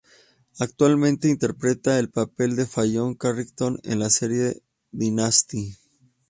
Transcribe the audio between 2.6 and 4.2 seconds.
Fallon Carrington en la